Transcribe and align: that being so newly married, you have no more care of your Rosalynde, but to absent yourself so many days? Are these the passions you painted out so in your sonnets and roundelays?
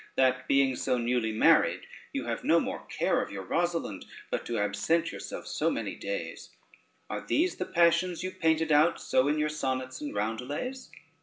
that 0.15 0.47
being 0.47 0.75
so 0.75 0.97
newly 0.97 1.31
married, 1.31 1.81
you 2.11 2.25
have 2.25 2.43
no 2.43 2.59
more 2.59 2.87
care 2.87 3.21
of 3.21 3.29
your 3.31 3.45
Rosalynde, 3.45 4.03
but 4.31 4.43
to 4.47 4.57
absent 4.57 5.11
yourself 5.11 5.45
so 5.45 5.69
many 5.69 5.93
days? 5.95 6.49
Are 7.07 7.21
these 7.21 7.57
the 7.57 7.65
passions 7.65 8.23
you 8.23 8.31
painted 8.31 8.71
out 8.71 8.99
so 8.99 9.27
in 9.27 9.37
your 9.37 9.49
sonnets 9.49 10.01
and 10.01 10.15
roundelays? 10.15 10.89